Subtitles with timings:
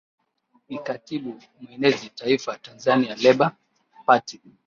[0.69, 3.51] ni katibu mwenezi taifa tanzania labour
[4.05, 4.41] party